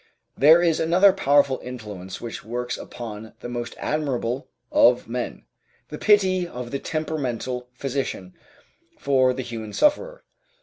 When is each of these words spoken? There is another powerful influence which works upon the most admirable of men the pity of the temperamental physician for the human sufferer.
There 0.35 0.63
is 0.63 0.79
another 0.79 1.13
powerful 1.13 1.59
influence 1.63 2.19
which 2.19 2.43
works 2.43 2.75
upon 2.75 3.35
the 3.41 3.47
most 3.49 3.75
admirable 3.77 4.49
of 4.71 5.07
men 5.07 5.45
the 5.89 5.99
pity 5.99 6.47
of 6.47 6.71
the 6.71 6.79
temperamental 6.79 7.69
physician 7.75 8.33
for 8.97 9.31
the 9.31 9.43
human 9.43 9.73
sufferer. 9.73 10.23